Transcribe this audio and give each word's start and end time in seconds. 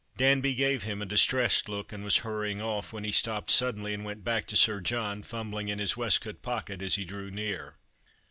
Danby 0.17 0.55
gave 0.55 0.81
him 0.81 0.99
a 0.99 1.05
distressed 1.05 1.69
look, 1.69 1.91
and 1.91 2.03
was 2.03 2.17
hurrying 2.25 2.59
off, 2.59 2.91
when 2.91 3.03
he 3.03 3.11
stopped 3.11 3.51
suddenly 3.51 3.93
and 3.93 4.03
went 4.03 4.23
back 4.23 4.47
to 4.47 4.55
Sir 4.55 4.81
John, 4.81 5.21
fumbling 5.21 5.67
in 5.69 5.77
his 5.77 5.95
waistcoat 5.95 6.41
pocket 6.41 6.81
as 6.81 6.95
he 6.95 7.05
drew 7.05 7.29
near. 7.29 7.75